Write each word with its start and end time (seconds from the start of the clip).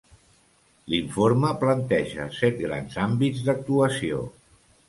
L'informe 0.93 1.51
planteja 1.65 2.27
set 2.39 2.57
grans 2.65 2.99
àmbits 3.07 3.47
d'actuació. 3.51 4.27